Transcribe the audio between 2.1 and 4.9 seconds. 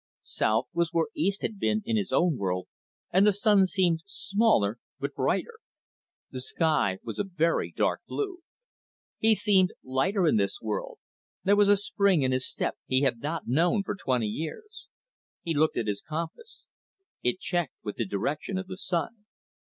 own world, and the sun seemed smaller,